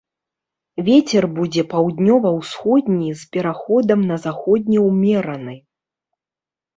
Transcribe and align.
Вецер 0.85 1.23
будзе 1.39 1.63
паўднёва-ўсходні 1.73 3.09
з 3.19 3.27
пераходам 3.35 3.99
на 4.13 4.17
заходні 4.25 4.79
ўмераны. 4.89 5.55